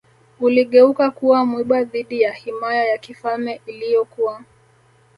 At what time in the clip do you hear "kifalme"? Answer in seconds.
2.97-3.61